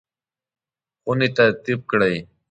خونې 1.01 1.27
ترتیب 1.37 1.79
کړئ 1.91 2.15